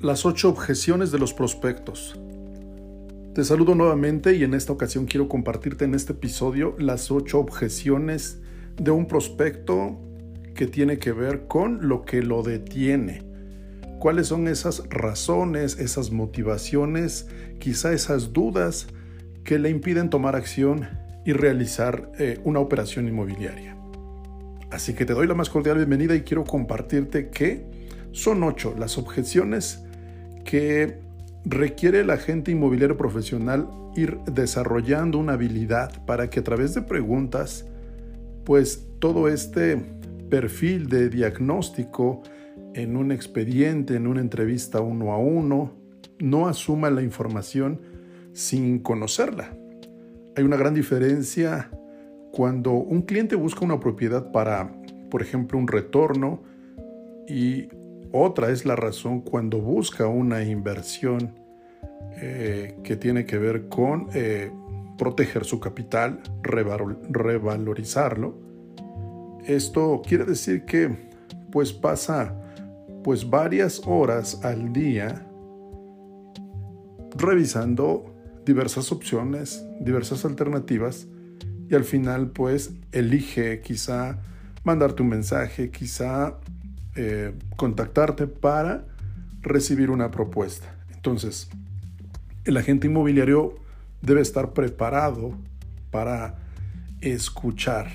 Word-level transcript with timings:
Las 0.00 0.24
ocho 0.24 0.48
objeciones 0.48 1.12
de 1.12 1.18
los 1.18 1.34
prospectos. 1.34 2.18
Te 3.34 3.44
saludo 3.44 3.74
nuevamente 3.74 4.34
y 4.34 4.44
en 4.44 4.54
esta 4.54 4.72
ocasión 4.72 5.04
quiero 5.04 5.28
compartirte 5.28 5.84
en 5.84 5.94
este 5.94 6.14
episodio 6.14 6.74
las 6.78 7.10
ocho 7.10 7.38
objeciones 7.38 8.40
de 8.80 8.92
un 8.92 9.06
prospecto 9.06 10.00
que 10.54 10.66
tiene 10.66 10.98
que 10.98 11.12
ver 11.12 11.46
con 11.48 11.86
lo 11.86 12.06
que 12.06 12.22
lo 12.22 12.42
detiene. 12.42 13.24
¿Cuáles 13.98 14.28
son 14.28 14.48
esas 14.48 14.88
razones, 14.88 15.78
esas 15.78 16.10
motivaciones, 16.10 17.28
quizá 17.58 17.92
esas 17.92 18.32
dudas 18.32 18.86
que 19.44 19.58
le 19.58 19.68
impiden 19.68 20.08
tomar 20.08 20.34
acción 20.34 20.88
y 21.26 21.34
realizar 21.34 22.10
eh, 22.18 22.40
una 22.44 22.60
operación 22.60 23.06
inmobiliaria? 23.06 23.76
Así 24.70 24.94
que 24.94 25.04
te 25.04 25.12
doy 25.12 25.26
la 25.26 25.34
más 25.34 25.50
cordial 25.50 25.76
bienvenida 25.76 26.14
y 26.14 26.22
quiero 26.22 26.44
compartirte 26.44 27.28
que 27.28 27.66
son 28.12 28.42
ocho 28.42 28.74
las 28.78 28.96
objeciones 28.96 29.84
que 30.44 30.98
requiere 31.44 32.00
el 32.00 32.10
agente 32.10 32.50
inmobiliario 32.50 32.96
profesional 32.96 33.68
ir 33.96 34.18
desarrollando 34.32 35.18
una 35.18 35.32
habilidad 35.34 36.04
para 36.06 36.30
que 36.30 36.40
a 36.40 36.44
través 36.44 36.74
de 36.74 36.82
preguntas, 36.82 37.66
pues 38.44 38.86
todo 38.98 39.28
este 39.28 39.76
perfil 40.28 40.88
de 40.88 41.08
diagnóstico 41.08 42.22
en 42.74 42.96
un 42.96 43.10
expediente, 43.10 43.96
en 43.96 44.06
una 44.06 44.20
entrevista 44.20 44.80
uno 44.80 45.12
a 45.12 45.18
uno, 45.18 45.72
no 46.18 46.46
asuma 46.46 46.90
la 46.90 47.02
información 47.02 47.80
sin 48.32 48.78
conocerla. 48.78 49.56
Hay 50.36 50.44
una 50.44 50.56
gran 50.56 50.74
diferencia 50.74 51.70
cuando 52.30 52.72
un 52.72 53.02
cliente 53.02 53.34
busca 53.34 53.64
una 53.64 53.80
propiedad 53.80 54.30
para, 54.30 54.72
por 55.10 55.22
ejemplo, 55.22 55.58
un 55.58 55.66
retorno 55.66 56.42
y 57.26 57.68
otra 58.12 58.50
es 58.50 58.64
la 58.64 58.76
razón 58.76 59.20
cuando 59.20 59.58
busca 59.60 60.06
una 60.06 60.44
inversión 60.44 61.34
eh, 62.16 62.78
que 62.82 62.96
tiene 62.96 63.24
que 63.24 63.38
ver 63.38 63.68
con 63.68 64.08
eh, 64.14 64.50
proteger 64.98 65.44
su 65.44 65.60
capital, 65.60 66.20
revalorizarlo. 66.42 68.34
Esto 69.46 70.02
quiere 70.06 70.24
decir 70.24 70.64
que 70.64 71.10
pues 71.50 71.72
pasa 71.72 72.36
pues 73.02 73.28
varias 73.28 73.80
horas 73.86 74.44
al 74.44 74.72
día 74.72 75.26
revisando 77.16 78.14
diversas 78.44 78.92
opciones, 78.92 79.64
diversas 79.80 80.24
alternativas 80.24 81.06
y 81.68 81.74
al 81.74 81.84
final 81.84 82.30
pues 82.30 82.74
elige 82.92 83.60
quizá 83.60 84.18
mandarte 84.64 85.02
un 85.02 85.08
mensaje, 85.08 85.70
quizá 85.70 86.38
eh, 86.96 87.32
contactarte 87.56 88.26
para 88.26 88.84
recibir 89.42 89.90
una 89.90 90.10
propuesta. 90.10 90.74
Entonces, 90.94 91.48
el 92.44 92.56
agente 92.56 92.86
inmobiliario 92.86 93.54
debe 94.02 94.20
estar 94.20 94.52
preparado 94.52 95.34
para 95.90 96.38
escuchar, 97.00 97.88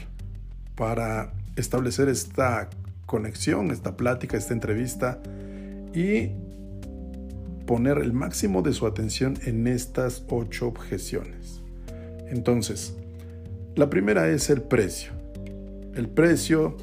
para 0.76 1.34
establecer 1.56 2.10
esta 2.10 2.70
conexión, 3.06 3.72
esta 3.72 3.96
plática, 3.96 4.38
esta 4.38 4.54
entrevista 4.54 5.22
y 5.94 6.32
poner 7.66 7.98
el 7.98 8.14
máximo 8.14 8.62
de 8.62 8.74
su 8.74 8.86
atención 8.86 9.38
en 9.46 9.68
estas 9.68 10.24
ocho 10.30 10.68
objeciones. 10.68 11.62
Entonces, 12.28 12.96
la 13.76 13.90
primera 13.90 14.30
es 14.30 14.50
el 14.50 14.62
precio. 14.62 15.12
El 15.96 16.10
precio 16.10 16.78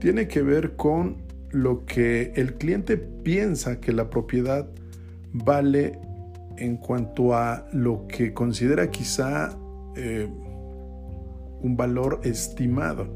tiene 0.00 0.28
que 0.28 0.42
ver 0.42 0.76
con 0.76 1.16
lo 1.52 1.84
que 1.84 2.32
el 2.34 2.54
cliente 2.54 2.96
piensa 2.96 3.80
que 3.80 3.92
la 3.92 4.10
propiedad 4.10 4.68
vale 5.32 5.98
en 6.56 6.76
cuanto 6.76 7.34
a 7.34 7.66
lo 7.72 8.06
que 8.06 8.32
considera 8.32 8.90
quizá 8.90 9.56
eh, 9.96 10.28
un 11.60 11.76
valor 11.76 12.20
estimado. 12.24 13.06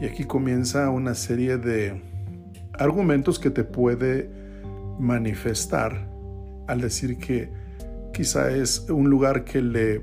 Y 0.00 0.06
aquí 0.06 0.24
comienza 0.24 0.90
una 0.90 1.14
serie 1.14 1.58
de 1.58 2.02
argumentos 2.74 3.38
que 3.38 3.50
te 3.50 3.64
puede 3.64 4.30
manifestar 4.98 6.08
al 6.68 6.80
decir 6.80 7.18
que 7.18 7.50
quizá 8.12 8.50
es 8.50 8.88
un 8.90 9.10
lugar 9.10 9.44
que 9.44 9.62
le 9.62 10.00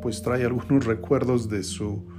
pues 0.00 0.22
trae 0.22 0.44
algunos 0.44 0.84
recuerdos 0.86 1.48
de 1.48 1.62
su 1.62 2.13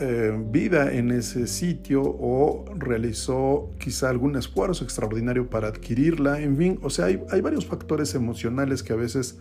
eh, 0.00 0.36
vida 0.50 0.92
en 0.92 1.12
ese 1.12 1.46
sitio 1.46 2.02
o 2.02 2.64
realizó 2.76 3.70
quizá 3.78 4.10
algún 4.10 4.36
esfuerzo 4.36 4.82
extraordinario 4.82 5.48
para 5.48 5.68
adquirirla, 5.68 6.40
en 6.40 6.56
fin, 6.56 6.78
o 6.82 6.90
sea, 6.90 7.06
hay, 7.06 7.22
hay 7.30 7.40
varios 7.40 7.66
factores 7.66 8.14
emocionales 8.14 8.82
que 8.82 8.92
a 8.92 8.96
veces 8.96 9.38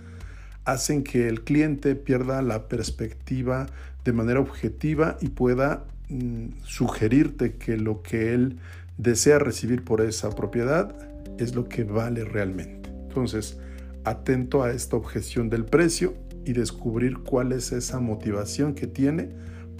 hacen 0.66 1.04
que 1.04 1.28
el 1.28 1.44
cliente 1.44 1.96
pierda 1.96 2.42
la 2.42 2.68
perspectiva 2.68 3.66
de 4.06 4.14
manera 4.14 4.40
objetiva 4.40 5.18
y 5.22 5.30
pueda 5.30 5.86
mm, 6.10 6.50
sugerirte 6.64 7.56
que 7.56 7.78
lo 7.78 8.02
que 8.02 8.34
él 8.34 8.60
desea 8.98 9.40
recibir 9.40 9.84
por 9.84 10.02
esa 10.02 10.30
propiedad 10.30 10.96
es 11.40 11.56
lo 11.56 11.68
que 11.68 11.84
vale 11.84 12.26
realmente. 12.26 12.90
Entonces, 13.08 13.58
atento 14.04 14.64
a 14.64 14.72
esta 14.72 14.96
objeción 14.98 15.50
del 15.50 15.66
precio 15.66 16.14
y 16.46 16.54
descubrir 16.54 17.20
cuál 17.20 17.54
es 17.54 17.72
esa 17.72 18.00
motivación 18.00 18.76
que 18.76 18.88
tiene 18.88 19.30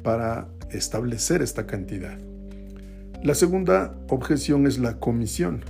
para 0.04 0.48
establecer 0.78 1.42
esta 1.42 1.66
cantidad. 1.66 2.18
La 3.24 3.36
segunda 3.36 3.96
objeción 4.10 4.68
es 4.68 4.80
la 4.80 5.00
comisión. 5.00 5.64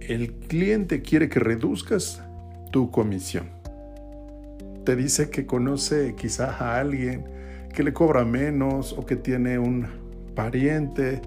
El 0.00 0.32
cliente 0.32 1.02
quiere 1.02 1.28
que 1.28 1.40
reduzcas 1.40 2.22
tu 2.72 2.90
comisión. 2.90 3.48
Te 4.84 4.96
dice 4.96 5.30
que 5.30 5.46
conoce 5.46 6.14
quizá 6.16 6.52
a 6.52 6.80
alguien 6.80 7.24
que 7.74 7.82
le 7.82 7.92
cobra 7.92 8.24
menos 8.24 8.94
o 8.94 9.04
que 9.04 9.16
tiene 9.16 9.58
un 9.58 9.86
pariente 10.34 11.20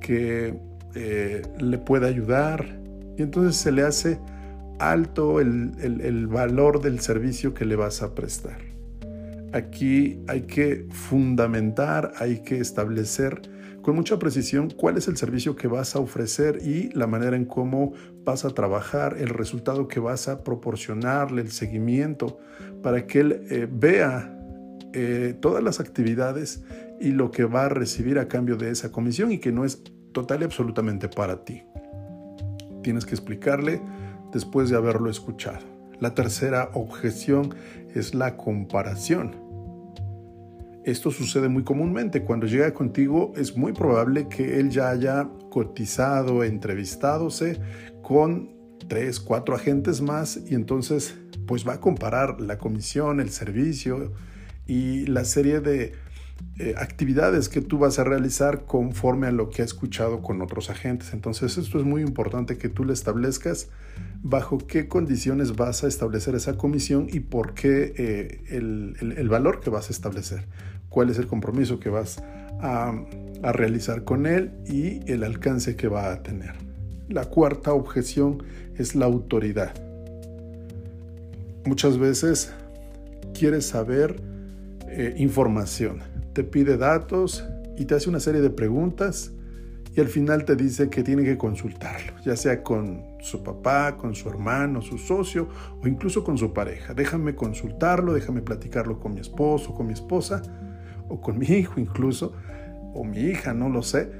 que 0.00 0.54
eh, 0.94 1.42
le 1.58 1.78
puede 1.78 2.06
ayudar 2.06 2.64
y 3.18 3.22
entonces 3.22 3.56
se 3.56 3.72
le 3.72 3.82
hace 3.82 4.18
alto 4.78 5.40
el 5.40 6.26
valor 6.26 6.80
del 6.80 7.00
servicio 7.00 7.54
que 7.54 7.64
le 7.64 7.76
vas 7.76 8.02
a 8.02 8.14
prestar. 8.14 8.73
Aquí 9.54 10.20
hay 10.26 10.42
que 10.42 10.88
fundamentar, 10.90 12.12
hay 12.18 12.42
que 12.42 12.58
establecer 12.58 13.40
con 13.82 13.94
mucha 13.94 14.18
precisión 14.18 14.68
cuál 14.68 14.96
es 14.96 15.06
el 15.06 15.16
servicio 15.16 15.54
que 15.54 15.68
vas 15.68 15.94
a 15.94 16.00
ofrecer 16.00 16.58
y 16.60 16.90
la 16.90 17.06
manera 17.06 17.36
en 17.36 17.44
cómo 17.44 17.92
vas 18.24 18.44
a 18.44 18.50
trabajar, 18.50 19.16
el 19.16 19.28
resultado 19.28 19.86
que 19.86 20.00
vas 20.00 20.26
a 20.26 20.42
proporcionarle, 20.42 21.40
el 21.40 21.52
seguimiento, 21.52 22.38
para 22.82 23.06
que 23.06 23.20
él 23.20 23.46
eh, 23.48 23.68
vea 23.70 24.36
eh, 24.92 25.36
todas 25.40 25.62
las 25.62 25.78
actividades 25.78 26.64
y 27.00 27.12
lo 27.12 27.30
que 27.30 27.44
va 27.44 27.66
a 27.66 27.68
recibir 27.68 28.18
a 28.18 28.26
cambio 28.26 28.56
de 28.56 28.72
esa 28.72 28.90
comisión 28.90 29.30
y 29.30 29.38
que 29.38 29.52
no 29.52 29.64
es 29.64 29.84
total 30.10 30.40
y 30.40 30.44
absolutamente 30.46 31.08
para 31.08 31.44
ti. 31.44 31.62
Tienes 32.82 33.06
que 33.06 33.14
explicarle 33.14 33.80
después 34.32 34.68
de 34.68 34.76
haberlo 34.76 35.10
escuchado. 35.10 35.74
La 36.00 36.12
tercera 36.12 36.70
objeción 36.74 37.54
es 37.94 38.14
la 38.14 38.36
comparación. 38.36 39.43
Esto 40.84 41.10
sucede 41.10 41.48
muy 41.48 41.64
comúnmente. 41.64 42.24
Cuando 42.24 42.46
llega 42.46 42.74
contigo 42.74 43.32
es 43.36 43.56
muy 43.56 43.72
probable 43.72 44.28
que 44.28 44.60
él 44.60 44.68
ya 44.68 44.90
haya 44.90 45.28
cotizado, 45.50 46.44
entrevistadose 46.44 47.58
con 48.02 48.50
tres, 48.86 49.18
cuatro 49.18 49.54
agentes 49.54 50.02
más 50.02 50.38
y 50.46 50.54
entonces 50.54 51.16
pues 51.46 51.66
va 51.66 51.74
a 51.74 51.80
comparar 51.80 52.38
la 52.38 52.58
comisión, 52.58 53.20
el 53.20 53.30
servicio 53.30 54.12
y 54.66 55.06
la 55.06 55.24
serie 55.24 55.60
de 55.60 55.94
eh, 56.58 56.74
actividades 56.76 57.48
que 57.48 57.62
tú 57.62 57.78
vas 57.78 57.98
a 57.98 58.04
realizar 58.04 58.66
conforme 58.66 59.26
a 59.26 59.32
lo 59.32 59.48
que 59.48 59.62
ha 59.62 59.64
escuchado 59.64 60.20
con 60.20 60.42
otros 60.42 60.68
agentes. 60.68 61.14
Entonces 61.14 61.56
esto 61.56 61.78
es 61.78 61.84
muy 61.86 62.02
importante 62.02 62.58
que 62.58 62.68
tú 62.68 62.84
le 62.84 62.92
establezcas 62.92 63.70
bajo 64.22 64.58
qué 64.58 64.86
condiciones 64.86 65.56
vas 65.56 65.82
a 65.82 65.86
establecer 65.86 66.34
esa 66.34 66.58
comisión 66.58 67.06
y 67.10 67.20
por 67.20 67.54
qué 67.54 67.94
eh, 67.96 68.44
el 68.50 69.28
valor 69.30 69.60
que 69.60 69.70
vas 69.70 69.88
a 69.88 69.92
establecer 69.92 70.46
cuál 70.94 71.10
es 71.10 71.18
el 71.18 71.26
compromiso 71.26 71.80
que 71.80 71.90
vas 71.90 72.22
a, 72.60 72.94
realizar 73.42 74.04
con 74.04 74.24
él 74.24 74.52
y 74.64 75.00
el 75.12 75.22
alcance 75.22 75.76
que 75.76 75.86
va 75.86 76.12
a 76.12 76.22
tener. 76.22 76.52
La 77.10 77.26
cuarta 77.26 77.74
objeción 77.74 78.42
es 78.76 78.94
la 78.94 79.04
autoridad. 79.04 79.74
Muchas 81.66 81.98
veces 81.98 82.54
quieres 83.38 83.66
saber 83.66 84.22
eh, 84.88 85.14
información, 85.18 85.98
te 86.32 86.42
pide 86.42 86.78
datos 86.78 87.44
y 87.76 87.84
te 87.84 87.96
hace 87.96 88.08
una 88.08 88.20
serie 88.20 88.40
de 88.40 88.48
preguntas 88.48 89.32
y 89.94 90.00
al 90.00 90.08
final 90.08 90.46
te 90.46 90.56
dice 90.56 90.88
que 90.88 91.02
tiene 91.02 91.22
que 91.22 91.36
consultarlo, 91.36 92.14
ya 92.24 92.36
sea 92.36 92.62
con 92.62 93.04
su 93.20 93.42
papá, 93.42 93.98
con 93.98 94.14
su 94.14 94.30
hermano, 94.30 94.80
su 94.80 94.96
socio 94.96 95.48
o 95.82 95.86
incluso 95.86 96.24
con 96.24 96.38
su 96.38 96.54
pareja. 96.54 96.94
Déjame 96.94 97.34
consultarlo, 97.34 98.14
déjame 98.14 98.40
platicarlo 98.40 99.00
con 99.00 99.12
mi 99.12 99.20
esposo, 99.20 99.74
con 99.74 99.86
mi 99.86 99.92
esposa 99.92 100.40
o 101.08 101.20
con 101.20 101.38
mi 101.38 101.46
hijo 101.46 101.80
incluso, 101.80 102.32
o 102.94 103.04
mi 103.04 103.18
hija, 103.18 103.54
no 103.54 103.68
lo 103.68 103.82
sé. 103.82 104.10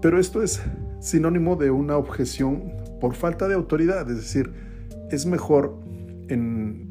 Pero 0.00 0.18
esto 0.20 0.42
es 0.42 0.62
sinónimo 1.00 1.56
de 1.56 1.70
una 1.70 1.96
objeción 1.96 2.72
por 3.00 3.14
falta 3.14 3.48
de 3.48 3.54
autoridad. 3.54 4.08
Es 4.10 4.16
decir, 4.16 4.52
es 5.10 5.26
mejor 5.26 5.78
en, 6.28 6.86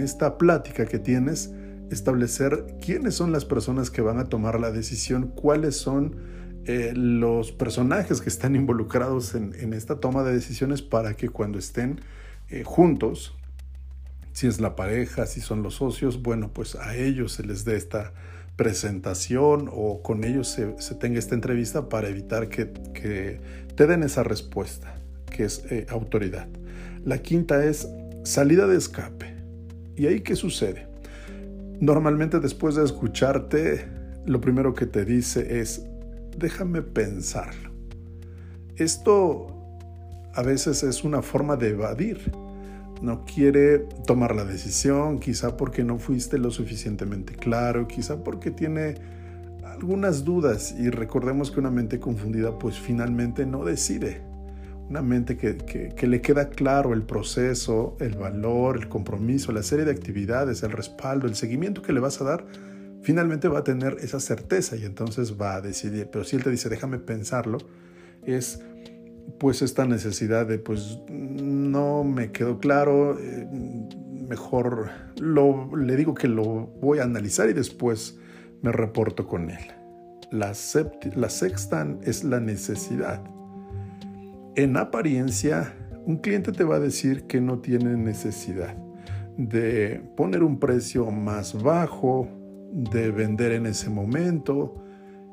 esta 0.00 0.38
plática 0.38 0.86
que 0.86 0.98
tienes 0.98 1.52
establecer 1.90 2.76
quiénes 2.80 3.14
son 3.14 3.32
las 3.32 3.44
personas 3.44 3.90
que 3.90 4.02
van 4.02 4.18
a 4.18 4.24
tomar 4.24 4.60
la 4.60 4.70
decisión, 4.70 5.28
cuáles 5.28 5.76
son 5.76 6.16
eh, 6.64 6.92
los 6.94 7.52
personajes 7.52 8.20
que 8.20 8.28
están 8.28 8.54
involucrados 8.56 9.34
en, 9.34 9.72
esta 9.72 9.98
toma 9.98 10.22
de 10.22 10.32
decisiones 10.32 10.82
para 10.82 11.14
que 11.14 11.28
cuando 11.28 11.58
estén 11.58 12.00
eh, 12.48 12.62
juntos, 12.64 13.34
si 14.32 14.46
es 14.46 14.60
la 14.60 14.76
pareja, 14.76 15.26
si 15.26 15.40
son 15.40 15.62
los 15.62 15.76
socios, 15.76 16.22
bueno, 16.22 16.50
pues 16.52 16.76
a 16.76 16.94
ellos 16.96 17.32
se 17.32 17.44
les 17.44 17.64
dé 17.64 17.76
esta 17.76 18.12
presentación 18.56 19.70
o 19.72 20.02
con 20.02 20.24
ellos 20.24 20.48
se, 20.48 20.94
tenga 20.94 21.18
esta 21.18 21.34
entrevista 21.34 21.88
para 21.88 22.08
evitar 22.08 22.48
que, 22.48 22.66
te 23.74 23.86
den 23.86 24.02
esa 24.02 24.22
respuesta, 24.22 24.94
que 25.30 25.44
es 25.44 25.64
eh, 25.70 25.86
autoridad. 25.90 26.48
La 27.04 27.18
quinta 27.18 27.64
es 27.64 27.88
salida 28.24 28.66
de 28.66 28.76
escape. 28.76 29.36
¿Y 29.96 30.06
ahí 30.06 30.20
qué 30.20 30.34
sucede? 30.34 30.86
Normalmente 31.80 32.40
después 32.40 32.74
de 32.74 32.84
escucharte, 32.84 33.86
lo 34.24 34.40
primero 34.40 34.74
que 34.74 34.86
te 34.86 35.04
dice 35.04 35.60
es, 35.60 35.84
déjame 36.38 36.80
pensarlo. 36.80 37.70
Esto 38.76 39.56
a 40.34 40.42
veces 40.42 40.82
es 40.82 41.04
una 41.04 41.22
forma 41.22 41.56
de 41.56 41.70
evadir. 41.70 42.32
No 43.02 43.24
quiere 43.24 43.80
tomar 44.06 44.34
la 44.34 44.44
decisión, 44.44 45.18
quizá 45.18 45.56
porque 45.56 45.84
no 45.84 45.98
fuiste 45.98 46.38
lo 46.38 46.50
suficientemente 46.50 47.34
claro, 47.34 47.86
quizá 47.86 48.24
porque 48.24 48.50
tiene 48.50 48.94
algunas 49.64 50.24
dudas 50.24 50.74
y 50.78 50.88
recordemos 50.88 51.50
que 51.50 51.60
una 51.60 51.70
mente 51.70 52.00
confundida 52.00 52.58
pues 52.58 52.78
finalmente 52.78 53.44
no 53.44 53.64
decide. 53.64 54.22
Una 54.88 55.02
mente 55.02 55.36
que, 55.36 56.06
le 56.06 56.20
queda 56.20 56.48
claro 56.48 56.94
el 56.94 57.02
proceso, 57.02 57.96
el 58.00 58.14
valor, 58.16 58.76
el 58.76 58.88
compromiso, 58.88 59.52
la 59.52 59.62
serie 59.62 59.84
de 59.84 59.90
actividades, 59.90 60.62
el 60.62 60.70
respaldo, 60.70 61.26
el 61.26 61.34
seguimiento 61.34 61.82
que 61.82 61.92
le 61.92 62.00
vas 62.00 62.20
a 62.20 62.24
dar, 62.24 62.46
finalmente 63.02 63.48
va 63.48 63.58
a 63.58 63.64
tener 63.64 63.96
esa 64.00 64.20
certeza 64.20 64.76
y 64.76 64.84
entonces 64.84 65.38
va 65.40 65.56
a 65.56 65.60
decidir. 65.60 66.08
Pero 66.10 66.24
si 66.24 66.36
él 66.36 66.44
te 66.44 66.50
dice, 66.50 66.68
déjame 66.68 66.98
pensarlo, 66.98 67.58
es 68.24 68.62
pues 69.38 69.62
esta 69.62 69.86
necesidad 69.86 70.46
de, 70.46 70.58
pues 70.58 71.00
no 71.08 72.04
me 72.04 72.32
quedó 72.32 72.58
claro, 72.58 73.18
eh, 73.18 73.46
mejor 74.28 74.90
lo, 75.18 75.76
le 75.76 75.96
digo 75.96 76.14
que 76.14 76.28
lo 76.28 76.66
voy 76.80 76.98
a 76.98 77.04
analizar 77.04 77.48
y 77.48 77.52
después 77.52 78.18
me 78.62 78.72
reporto 78.72 79.26
con 79.26 79.50
él. 79.50 79.66
La, 80.30 80.52
la 81.14 81.30
sexta 81.30 81.96
es 82.02 82.24
la 82.24 82.40
necesidad. 82.40 83.22
En 84.56 84.76
apariencia, 84.76 85.74
un 86.04 86.16
cliente 86.18 86.52
te 86.52 86.64
va 86.64 86.76
a 86.76 86.80
decir 86.80 87.24
que 87.24 87.40
no 87.40 87.58
tiene 87.58 87.96
necesidad 87.96 88.76
de 89.36 90.02
poner 90.16 90.42
un 90.42 90.58
precio 90.58 91.10
más 91.10 91.62
bajo, 91.62 92.28
de 92.72 93.10
vender 93.10 93.52
en 93.52 93.66
ese 93.66 93.90
momento, 93.90 94.74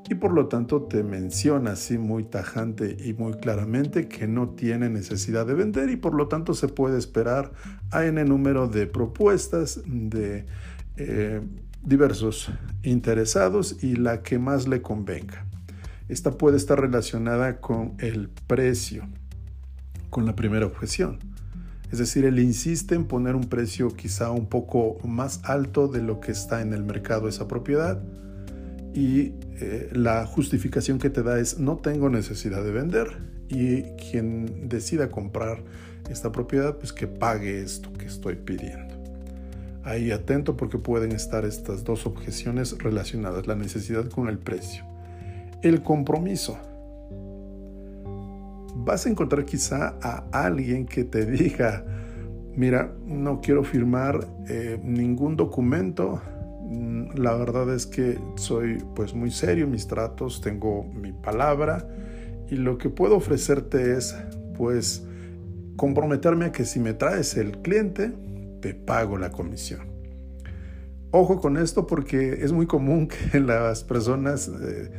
y 0.10 0.16
por 0.16 0.34
lo 0.34 0.48
tanto 0.48 0.84
te 0.84 1.04
menciona 1.04 1.72
así 1.72 1.98
muy 1.98 2.26
tajante 2.26 2.98
y 3.04 3.14
muy 3.14 3.34
claramente 3.34 4.08
que 4.08 4.28
no 4.28 4.50
tiene 4.50 4.90
necesidad 4.90 5.46
de 5.46 5.54
vender 5.54 5.90
y 5.90 5.96
por 5.96 6.14
lo 6.14 6.28
tanto 6.28 6.54
se 6.54 6.68
puede 6.68 6.98
esperar 6.98 7.52
a 7.92 8.06
n 8.06 8.24
número 8.26 8.68
de 8.68 8.86
propuestas 8.86 9.82
de 9.86 10.46
eh, 10.98 11.42
diversos 11.84 12.52
interesados 12.84 13.84
y 13.84 13.96
la 13.96 14.24
que 14.24 14.40
más 14.40 14.68
le 14.68 14.82
convenga. 14.82 15.46
Esta 16.10 16.32
puede 16.32 16.58
estar 16.58 16.80
relacionada 16.80 17.62
con 17.62 17.94
el 18.00 18.30
precio, 18.48 19.08
con 20.10 20.26
la 20.26 20.36
primera 20.36 20.66
objeción. 20.66 21.20
Es 21.92 22.00
decir, 22.00 22.26
él 22.26 22.40
insiste 22.40 22.96
en 22.96 23.06
poner 23.06 23.36
un 23.36 23.46
precio 23.46 23.90
quizá 23.90 24.32
un 24.32 24.48
poco 24.48 24.98
más 25.08 25.42
alto 25.44 25.88
de 25.88 26.02
lo 26.02 26.20
que 26.20 26.32
está 26.32 26.62
en 26.62 26.74
el 26.74 26.84
mercado 26.84 27.28
esa 27.30 27.48
propiedad 27.48 28.02
y 28.94 29.34
eh, 29.60 29.90
la 29.92 30.26
justificación 30.26 31.00
que 31.00 31.10
te 31.10 31.24
da 31.24 31.40
es 31.40 31.60
no 31.60 31.78
tengo 31.78 32.10
necesidad 32.10 32.64
de 32.64 32.72
vender 32.72 33.08
y 33.50 33.84
quien 33.94 34.70
decida 34.70 35.10
comprar 35.10 35.64
esta 36.10 36.32
propiedad 36.32 36.78
pues 36.78 36.94
que 36.94 37.08
pague 37.08 37.62
esto 37.62 37.92
que 37.94 38.06
estoy 38.06 38.36
pidiendo. 38.36 38.94
Ahí 39.84 40.12
atento 40.12 40.56
porque 40.56 40.78
pueden 40.78 41.12
estar 41.12 41.44
estas 41.44 41.84
dos 41.84 42.06
objeciones 42.06 42.78
relacionadas, 42.78 43.48
la 43.48 43.56
necesidad 43.56 44.08
con 44.10 44.30
el 44.30 44.38
precio. 44.38 44.86
El 45.62 45.82
compromiso. 45.82 46.58
Vas 48.76 49.06
a 49.06 49.10
encontrar 49.10 49.46
quizá 49.46 49.98
a 50.02 50.26
alguien 50.32 50.86
que 50.86 51.04
te 51.04 51.26
diga, 51.26 51.86
mira, 52.56 52.94
no 53.06 53.42
quiero 53.42 53.64
firmar 53.64 54.26
eh, 54.48 54.80
ningún 54.84 55.36
documento 55.36 56.22
la 57.16 57.36
verdad 57.36 57.74
es 57.74 57.86
que 57.86 58.20
soy 58.36 58.84
pues 58.96 59.14
muy 59.14 59.32
serio 59.32 59.66
en 59.66 59.72
mis 59.72 59.88
tratos, 59.88 60.42
tengo 60.42 60.84
mi 60.84 61.12
palabra 61.12 61.88
y 62.50 62.56
lo 62.56 62.78
que 62.78 62.90
puedo 62.90 63.16
ofrecerte 63.16 63.98
es 63.98 64.16
pues 64.58 65.04
comprometerme 65.76 66.46
a 66.46 66.52
que 66.52 66.66
si 66.66 66.80
me 66.80 66.94
traes 66.94 67.36
el 67.38 67.60
cliente, 67.62 68.12
te 68.62 68.74
pago 68.74 69.18
la 69.18 69.32
comisión. 69.32 69.92
Ojo 71.12 71.40
con 71.40 71.58
esto 71.58 71.86
porque 71.86 72.44
es 72.44 72.52
muy 72.52 72.66
común 72.66 73.08
que 73.32 73.40
las 73.40 73.84
personas 73.84 74.48
eh, 74.48 74.92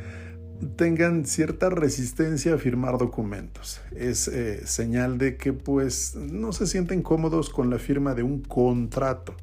tengan 0.75 1.25
cierta 1.25 1.69
resistencia 1.69 2.53
a 2.53 2.57
firmar 2.57 2.97
documentos. 2.97 3.81
Es 3.95 4.27
eh, 4.27 4.65
señal 4.65 5.17
de 5.17 5.37
que 5.37 5.53
pues 5.53 6.15
no 6.15 6.53
se 6.53 6.67
sienten 6.67 7.01
cómodos 7.01 7.49
con 7.49 7.69
la 7.69 7.79
firma 7.79 8.13
de 8.15 8.23
un 8.23 8.41
contrato 8.41 9.35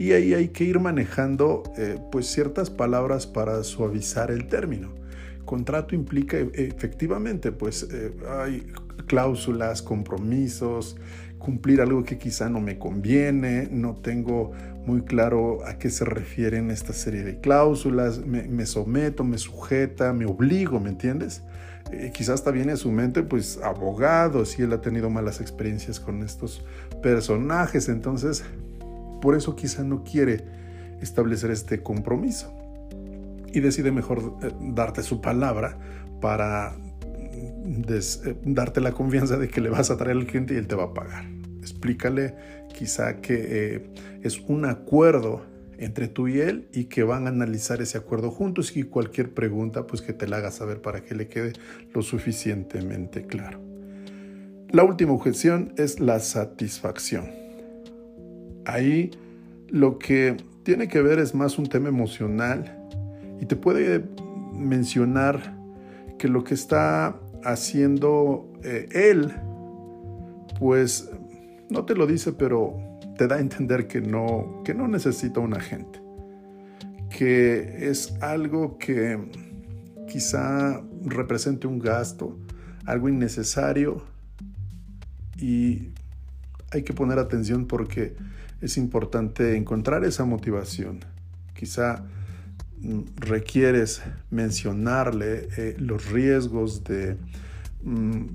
y 0.00 0.14
ahí 0.14 0.32
hay 0.32 0.48
que 0.48 0.64
ir 0.64 0.80
manejando 0.80 1.62
eh, 1.76 1.98
pues 2.10 2.26
ciertas 2.26 2.70
palabras 2.70 3.26
para 3.26 3.62
suavizar 3.62 4.30
el 4.30 4.46
término. 4.46 4.94
Contrato 5.44 5.94
implica 5.94 6.38
e, 6.38 6.50
efectivamente 6.54 7.52
pues 7.52 7.86
eh, 7.92 8.10
hay 8.26 8.66
cláusulas, 9.06 9.82
compromisos, 9.82 10.96
cumplir 11.38 11.82
algo 11.82 12.02
que 12.02 12.16
quizá 12.16 12.48
no 12.48 12.62
me 12.62 12.78
conviene, 12.78 13.68
no 13.70 13.94
tengo 13.96 14.52
muy 14.86 15.02
claro 15.02 15.66
a 15.66 15.76
qué 15.76 15.90
se 15.90 16.06
refieren 16.06 16.70
esta 16.70 16.94
serie 16.94 17.22
de 17.22 17.38
cláusulas, 17.38 18.24
me, 18.24 18.64
someto, 18.64 19.22
me 19.22 19.36
sujeta, 19.36 20.14
me 20.14 20.24
obligo, 20.24 20.80
¿me 20.80 20.88
entiendes? 20.88 21.42
Eh, 21.92 22.10
quizás 22.14 22.42
también 22.42 22.70
en 22.70 22.78
su 22.78 22.90
mente, 22.90 23.22
pues 23.22 23.60
abogado, 23.62 24.46
si 24.46 24.62
él 24.62 24.72
ha 24.72 24.80
tenido 24.80 25.10
malas 25.10 25.42
experiencias 25.42 26.00
con 26.00 26.22
estos 26.22 26.64
personajes, 27.02 27.90
entonces 27.90 28.44
por 29.20 29.34
eso 29.34 29.56
quizá 29.56 29.82
no 29.84 30.02
quiere 30.04 30.44
establecer 31.00 31.50
este 31.50 31.82
compromiso 31.82 32.52
y 33.52 33.60
decide 33.60 33.90
mejor 33.90 34.36
eh, 34.42 34.50
darte 34.60 35.02
su 35.02 35.20
palabra 35.20 35.78
para 36.20 36.76
eh, 37.32 38.36
darte 38.44 38.80
la 38.80 38.92
confianza 38.92 39.36
de 39.36 39.48
que 39.48 39.60
le 39.60 39.70
vas 39.70 39.90
a 39.90 39.96
traer 39.96 40.16
al 40.16 40.26
cliente 40.26 40.54
y 40.54 40.56
él 40.56 40.66
te 40.66 40.74
va 40.74 40.84
a 40.84 40.94
pagar. 40.94 41.24
Explícale 41.60 42.34
quizá 42.76 43.20
que 43.20 43.74
eh, 43.74 43.90
es 44.22 44.40
un 44.40 44.64
acuerdo 44.64 45.46
entre 45.78 46.08
tú 46.08 46.28
y 46.28 46.40
él 46.40 46.68
y 46.72 46.84
que 46.84 47.02
van 47.02 47.26
a 47.26 47.30
analizar 47.30 47.80
ese 47.80 47.96
acuerdo 47.96 48.30
juntos 48.30 48.76
y 48.76 48.82
cualquier 48.82 49.32
pregunta 49.32 49.86
pues 49.86 50.02
que 50.02 50.12
te 50.12 50.28
la 50.28 50.36
haga 50.36 50.50
saber 50.50 50.82
para 50.82 51.02
que 51.02 51.14
le 51.14 51.28
quede 51.28 51.54
lo 51.94 52.02
suficientemente 52.02 53.26
claro. 53.26 53.60
La 54.70 54.84
última 54.84 55.12
objeción 55.12 55.72
es 55.76 55.98
la 55.98 56.20
satisfacción. 56.20 57.39
Ahí 58.70 59.10
lo 59.68 59.98
que 59.98 60.36
tiene 60.62 60.86
que 60.86 61.02
ver 61.02 61.18
es 61.18 61.34
más 61.34 61.58
un 61.58 61.66
tema 61.66 61.88
emocional 61.88 62.88
y 63.40 63.46
te 63.46 63.56
puede 63.56 64.04
mencionar 64.52 65.56
que 66.18 66.28
lo 66.28 66.44
que 66.44 66.54
está 66.54 67.18
haciendo 67.42 68.48
eh, 68.62 68.86
él, 68.92 69.32
pues 70.60 71.10
no 71.68 71.84
te 71.84 71.96
lo 71.96 72.06
dice, 72.06 72.32
pero 72.32 72.76
te 73.16 73.26
da 73.26 73.36
a 73.36 73.40
entender 73.40 73.88
que 73.88 74.00
no, 74.00 74.62
que 74.64 74.72
no 74.72 74.86
necesita 74.86 75.40
un 75.40 75.54
agente, 75.54 76.00
que 77.10 77.90
es 77.90 78.14
algo 78.20 78.78
que 78.78 79.18
quizá 80.06 80.80
represente 81.04 81.66
un 81.66 81.80
gasto, 81.80 82.38
algo 82.86 83.08
innecesario 83.08 84.02
y 85.38 85.90
hay 86.70 86.82
que 86.82 86.92
poner 86.92 87.18
atención 87.18 87.66
porque 87.66 88.14
es 88.60 88.76
importante 88.76 89.56
encontrar 89.56 90.04
esa 90.04 90.24
motivación. 90.24 91.00
Quizá 91.54 92.04
mm, 92.80 93.00
requieres 93.16 94.02
mencionarle 94.30 95.48
eh, 95.56 95.76
los 95.78 96.10
riesgos 96.10 96.84
de 96.84 97.16
mm, 97.82 98.26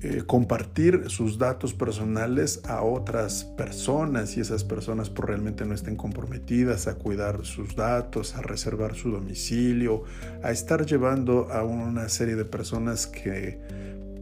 eh, 0.00 0.22
compartir 0.26 1.04
sus 1.08 1.38
datos 1.38 1.72
personales 1.72 2.60
a 2.68 2.82
otras 2.82 3.44
personas 3.44 4.36
y 4.36 4.40
esas 4.40 4.62
personas 4.62 5.08
por 5.08 5.28
realmente 5.28 5.64
no 5.64 5.74
estén 5.74 5.96
comprometidas 5.96 6.88
a 6.88 6.96
cuidar 6.96 7.46
sus 7.46 7.74
datos, 7.74 8.36
a 8.36 8.42
reservar 8.42 8.94
su 8.96 9.10
domicilio, 9.10 10.02
a 10.42 10.50
estar 10.50 10.84
llevando 10.84 11.50
a 11.50 11.64
una 11.64 12.10
serie 12.10 12.36
de 12.36 12.44
personas 12.44 13.06
que 13.06 13.58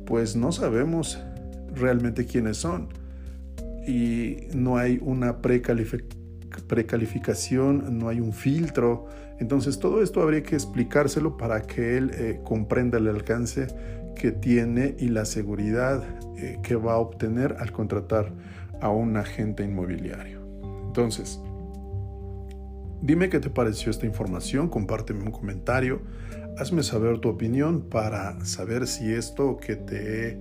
pues 0.06 0.36
no 0.36 0.52
sabemos 0.52 1.18
realmente 1.74 2.26
quiénes 2.26 2.58
son 2.58 2.88
y 3.86 4.48
no 4.54 4.76
hay 4.76 4.98
una 5.02 5.42
precalificación, 5.42 7.98
no 7.98 8.08
hay 8.08 8.20
un 8.20 8.32
filtro. 8.32 9.06
Entonces 9.38 9.78
todo 9.78 10.02
esto 10.02 10.22
habría 10.22 10.42
que 10.42 10.54
explicárselo 10.54 11.36
para 11.36 11.62
que 11.62 11.96
él 11.96 12.10
eh, 12.14 12.40
comprenda 12.44 12.98
el 12.98 13.08
alcance 13.08 13.66
que 14.14 14.30
tiene 14.30 14.94
y 14.98 15.08
la 15.08 15.24
seguridad 15.24 16.04
eh, 16.36 16.58
que 16.62 16.76
va 16.76 16.94
a 16.94 16.98
obtener 16.98 17.56
al 17.58 17.72
contratar 17.72 18.32
a 18.80 18.90
un 18.90 19.16
agente 19.16 19.64
inmobiliario. 19.64 20.40
Entonces, 20.86 21.40
dime 23.00 23.28
qué 23.28 23.40
te 23.40 23.50
pareció 23.50 23.90
esta 23.90 24.06
información, 24.06 24.68
compárteme 24.68 25.22
un 25.22 25.30
comentario, 25.30 26.02
hazme 26.58 26.82
saber 26.82 27.18
tu 27.18 27.30
opinión 27.30 27.88
para 27.88 28.44
saber 28.44 28.86
si 28.86 29.12
esto 29.12 29.56
que 29.56 29.76
te 29.76 30.28
he 30.28 30.38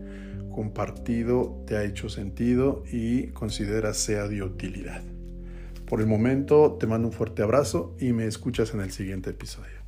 compartido 0.51 1.63
te 1.65 1.77
ha 1.77 1.83
hecho 1.83 2.09
sentido 2.09 2.83
y 2.91 3.27
consideras 3.27 3.97
sea 3.97 4.27
de 4.27 4.43
utilidad. 4.43 5.01
Por 5.85 5.99
el 5.99 6.07
momento 6.07 6.77
te 6.79 6.87
mando 6.87 7.09
un 7.09 7.13
fuerte 7.13 7.43
abrazo 7.43 7.95
y 7.99 8.13
me 8.13 8.25
escuchas 8.25 8.73
en 8.73 8.81
el 8.81 8.91
siguiente 8.91 9.31
episodio. 9.31 9.80